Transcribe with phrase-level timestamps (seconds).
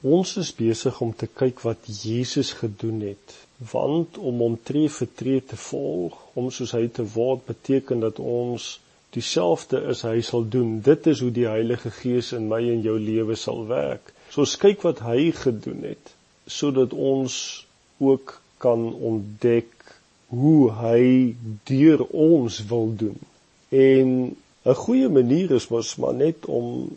[0.00, 3.34] Ons is besig om te kyk wat Jesus gedoen het.
[3.72, 8.18] Want om hom tree vir tree te volg, om soos hy te word, beteken dat
[8.18, 8.78] ons
[9.12, 10.78] dieselfde is hy sal doen.
[10.80, 14.14] Dit is hoe die Heilige Gees in my en jou lewe sal werk.
[14.30, 16.16] So ons kyk wat hy gedoen het
[16.50, 17.34] sodat ons
[18.02, 19.70] ook kan ontdek
[20.32, 21.02] hoe hy
[21.68, 23.18] deur ons wil doen.
[23.68, 24.08] En
[24.64, 26.88] 'n goeie manier is mos maar net om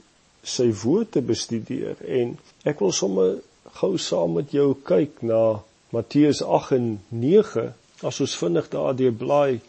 [0.44, 2.36] sy woord te bestudeer en
[2.70, 3.38] ek wil sommer
[3.80, 5.44] gou saam met jou kyk na
[5.96, 7.66] Matteus 8 en 9
[8.10, 9.62] as ons vinnig daardie blaai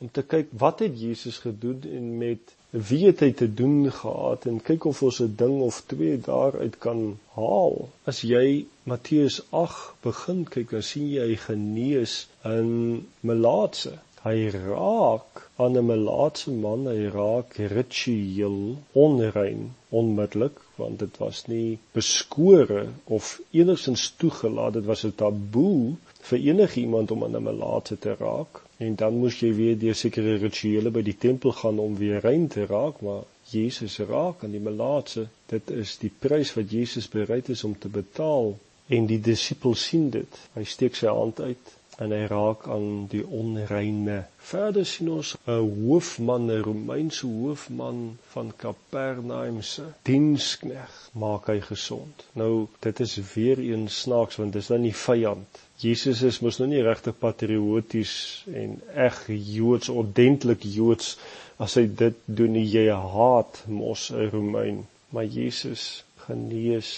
[0.00, 4.46] om te kyk wat het Jesus gedoen en met wie het hy te doen gehad
[4.48, 7.88] en kyk of ons 'n ding of twee daaruit kan haal.
[8.04, 13.92] As jy Matteus 8 begin kyk, dan sien jy hy genees in melaatse.
[14.22, 18.58] Hy raak aan 'n melaatse man, hy raak ritueel
[19.04, 19.62] onrein
[20.00, 22.84] onmiddellik want dit was nie beskore
[23.16, 23.30] of
[23.62, 25.96] enigstens toegelaat, dit was 'n taboe
[26.28, 28.62] vir enige iemand om aan 'n melaatse te raak.
[28.76, 32.48] En dan moes jy weer deur sekere rituele by die tempel gaan om weer rein
[32.48, 35.28] te raak maar Jesus raak aan die melaatse.
[35.46, 38.58] Dit is die prys wat Jesus bereid is om te betaal.
[38.86, 40.42] En die disipels sien dit.
[40.54, 44.18] Hy steek sy hand uit en hy raak aan die onreine.
[44.52, 50.92] Verder sien ons 'n hoofman 'n Romeinse hoofman van Kapernaum se dienskneg
[51.24, 52.24] maak hy gesond.
[52.32, 56.68] Nou dit is weer een snaaks want dis dan die vyand Jesus is mos nou
[56.70, 58.10] nie regtig patrioties
[58.60, 61.16] en eg Joods ordentlik Joods.
[61.58, 64.78] As hy dit doen nie jy haat mos 'n Romein.
[65.10, 66.92] Maar Jesus genees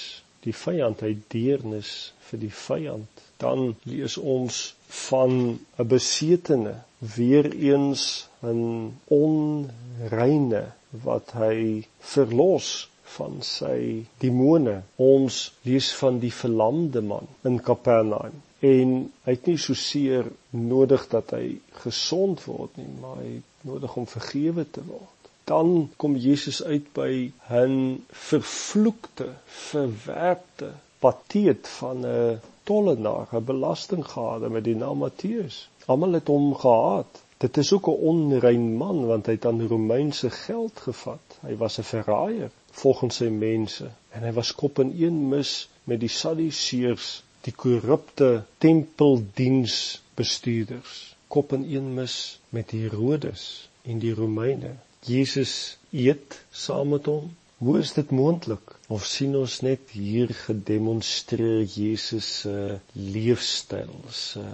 [0.44, 1.94] die vyand hy deernis
[2.28, 6.74] vir die vyand dan lees ons van 'n besetene
[7.16, 17.02] weer eens 'n onreine wat hy verlos van sy demone ons lees van die verlamde
[17.02, 18.94] man in Kapernaum en
[19.26, 23.96] hy het nie so seer nodig dat hy gesond word nie, maar hy het nodig
[24.00, 25.28] om vergewe te word.
[25.44, 29.28] Dan kom Jesus uit by 'n vervloekte,
[29.68, 30.72] verwerpte
[31.04, 35.68] pateet van 'n tollenaar, 'n belastinggader met die naam Matteus.
[35.86, 37.22] Almal het hom gehaat.
[37.44, 41.38] Dit is ook 'n onrein man want hy het aan Romeinse geld gevat.
[41.40, 46.00] Hy was 'n verraaier volgens sy mense en hy was kop in een mis met
[46.00, 54.70] die Sadduseërs die korrupte tempeldiensbestuurders kop in een mis met Herodes en die Romeine.
[55.00, 57.36] Jesus eet saam met hom.
[57.64, 58.72] Hoe is dit moontlik?
[58.96, 62.56] Of sien ons net hier gedemonstreer Jesus se
[62.92, 64.44] leefstyl, se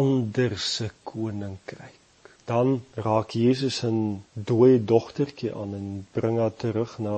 [0.00, 2.32] anderse koninkryk?
[2.48, 3.98] Dan raak Jesus 'n
[4.32, 7.16] dooie dogtertjie aan en bring haar terug na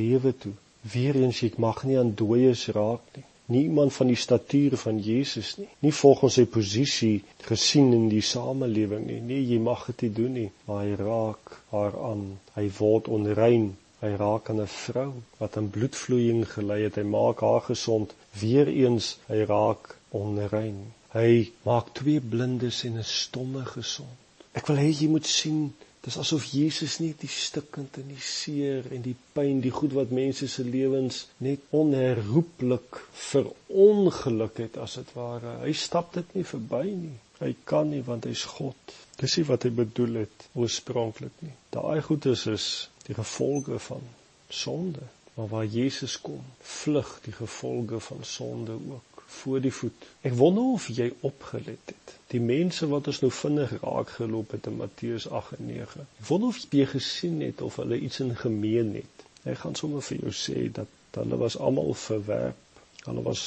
[0.00, 0.56] lewe toe.
[0.94, 5.56] Weereens ek mag nie aan dooies raak nie nie iemand van die statuur van Jesus
[5.58, 5.68] nie.
[5.84, 9.20] Nie volgens sy posisie gesien in die samelewing nie.
[9.20, 10.48] Nee, jy mag dit nie doen nie.
[10.68, 12.24] Maar hy raak haar aan.
[12.56, 13.72] Hy word onrein.
[14.02, 16.98] Hy raak aan 'n vrou wat aan bloedvloeiing gely het.
[17.00, 18.14] Hy maak haar gesond.
[18.40, 20.80] Weereens hy raak onrein.
[21.14, 24.18] Hy maak twee blindes en 'n stomme gesond.
[24.58, 25.60] Ek wil hê jy moet sien
[26.02, 30.10] Dis asof Jesus net die stikkend en die seer en die pyn, die goed wat
[30.10, 32.98] mense se lewens net onherroepelik
[33.28, 35.52] verongeluk het as dit ware.
[35.62, 37.14] Hy stap dit nie verby nie.
[37.38, 38.96] Hy kan nie want hy's God.
[39.22, 41.54] Dis nie wat hy bedoel het oorspronklik nie.
[41.74, 42.66] Daai goed is is
[43.06, 44.02] die gevolge van
[44.50, 45.06] sonde.
[45.36, 50.06] Maar waar Jesus kom, vlug die gevolge van sonde ook voor die voet.
[50.28, 52.14] Ek wonder of jy opgelet het.
[52.32, 56.06] Die mense wat ons nou vinnig raak geloop het in Matteus 8 en 9.
[56.20, 59.26] Ek wonder of jy gesien het of hulle iets in gemeen het.
[59.44, 62.82] Ek gaan sommer vir jou sê dat hulle was almal verwerp.
[63.04, 63.42] Hulle was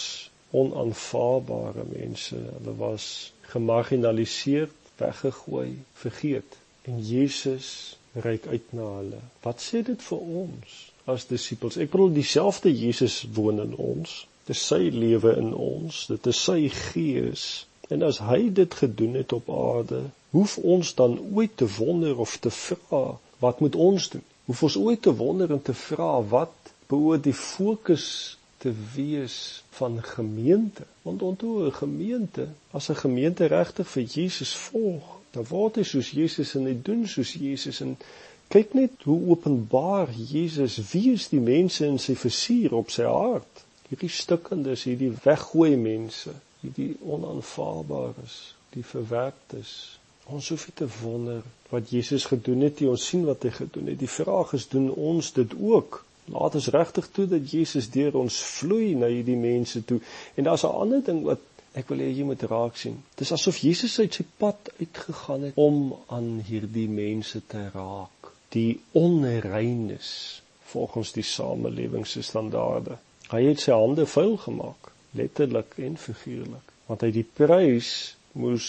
[0.52, 2.36] onaanvaarbare mense.
[2.36, 3.08] Hulle was
[3.54, 6.58] gemarginaliseer, weggegooi, vergeet.
[6.82, 9.22] En Jesus reik uit na hulle.
[9.42, 10.78] Wat sê dit vir ons
[11.10, 11.80] as disippels?
[11.82, 14.26] Ek bedoel dieselfde Jesus woon in ons.
[14.46, 17.46] Dis sy lewe in ons, dit is sy gees.
[17.90, 20.02] En as hy dit gedoen het op aarde,
[20.36, 24.24] hoef ons dan ooit te wonder of te vra wat moet ons doen?
[24.46, 28.06] Hoef ons ooit te wonder en te vra wat behoort die fokus
[28.62, 30.86] te wees van gemeente?
[31.02, 36.12] Want onthou 'n gemeente, as 'n gemeente regtig vir Jesus volg, dan word hy soos
[36.12, 37.98] Jesus en hy doen soos Jesus en
[38.48, 43.65] kyk net hoe openbaar Jesus wie is die mense in sy versuur op sy hart
[43.90, 48.40] hierdie stikkendes, hierdie weggooi mense, hierdie onaanvaarbaares,
[48.74, 49.76] die verwerptes.
[50.34, 52.90] Ons hoef nie te wonder wat Jesus gedoen het nie.
[52.90, 54.00] Ons sien wat hy gedoen het.
[54.02, 56.02] Die vraag is doen ons dit ook?
[56.34, 60.00] Laat ons regtig toe dat Jesus deur ons vloei na hierdie mense toe.
[60.36, 61.44] En daar's 'n ander ding wat
[61.74, 63.04] ek wil hê jy moet raak sien.
[63.20, 68.32] Dis asof Jesus uit sy pad uitgegaan het om aan hierdie mense te raak.
[68.50, 70.42] Die onreines
[70.72, 72.98] volgens die samelewingsstandaarde.
[73.32, 77.90] Hy het sy hande vuil gemaak, letterlik en figuurlik, want hy die prys
[78.38, 78.68] moes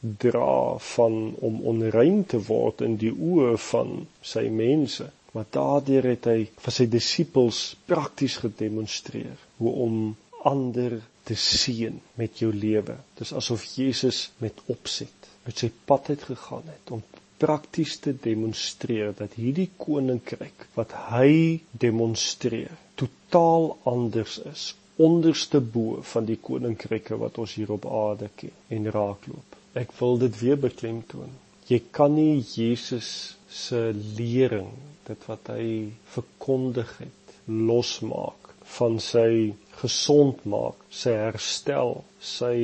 [0.00, 5.08] dra van om onrein te word in die oë van sy mense.
[5.34, 9.98] Maar daardeur het hy vir sy disippels prakties gedemonstreer hoe om
[10.48, 12.96] ander te seën met jou lewe.
[13.18, 17.02] Dis asof Jesus met opset met sy pad uit gegaan het om
[17.42, 26.26] prakties te demonstreer dat hierdie koninkryk wat hy demonstreer totaal anders is, onderste bo van
[26.26, 29.58] die koninkryke wat ons hier op aarde ken en raakloop.
[29.78, 31.30] Ek wil dit weer beklemtoon.
[31.68, 33.10] Jy kan nie Jesus
[33.52, 33.82] se
[34.18, 34.72] lering
[35.06, 35.68] dit wat hy
[36.14, 42.00] verkondig het losmaak van sy gesond maak sy herstel
[42.34, 42.56] sy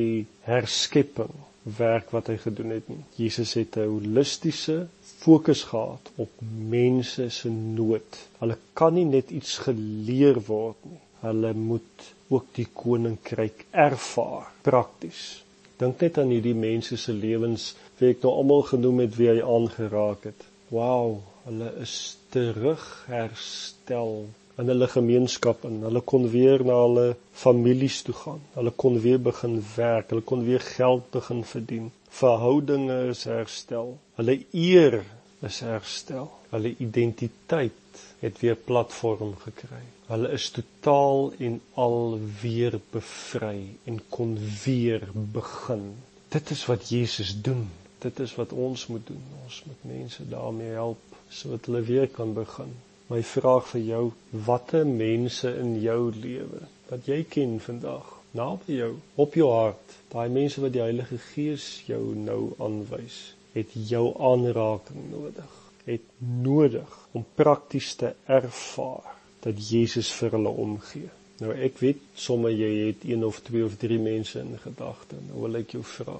[0.48, 1.32] herskepping
[1.64, 3.02] werk wat hy gedoen het nie.
[3.16, 6.30] Jesus het 'n holistiese fokus gehad op
[6.74, 8.20] mense se nood.
[8.38, 11.00] Hulle kan nie net iets geleer word nie.
[11.20, 15.42] Hulle moet ook die koninkryk ervaar prakties.
[15.76, 19.40] Dink net aan hierdie mense se lewens wie ek nou almal genoem het wie hy
[19.40, 20.44] aangeraak het.
[20.68, 24.14] Wow hulle is terug herstel
[24.60, 27.06] in hulle gemeenskap en hulle kon weer na hulle
[27.44, 28.42] families toe gaan.
[28.54, 31.90] Hulle kon weer begin werk, hulle kon weer geld begin verdien.
[32.14, 33.96] Verhoudinge is herstel.
[34.20, 35.00] Hulle eer
[35.48, 36.30] is herstel.
[36.52, 39.82] Hulle identiteit het weer platform gekry.
[40.06, 45.88] Hulle is totaal en al weer bevry en kon weer begin.
[46.28, 47.66] Dit is wat Jesus doen.
[47.98, 49.22] Dit is wat ons moet doen.
[49.44, 52.70] Ons moet mense daarmee help sodat hulle weer kan begin.
[53.14, 54.04] My vraag vir jou,
[54.46, 58.88] watter mense in jou lewe wat jy ken vandag, naby jou,
[59.22, 63.18] op jou hart, daai mense wat die Heilige Gees jou nou aanwys,
[63.52, 65.52] het jou aanraking nodig,
[65.86, 66.08] het
[66.42, 69.12] nodig om prakties te ervaar
[69.46, 71.10] dat Jesus vir hulle omgee.
[71.38, 75.20] Nou ek weet sommer jy het een of twee of drie mense in gedagte.
[75.28, 76.18] Nou wil ek jou vra,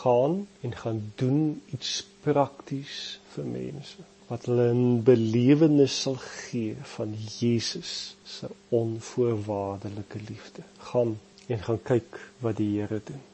[0.00, 7.14] gaan en gaan doen iets prakties vir mense wat hulle 'n belewenis sal gee van
[7.38, 10.62] Jesus se onvoorwaardelike liefde.
[10.90, 13.24] Gaan en gaan kyk wat die Here doen.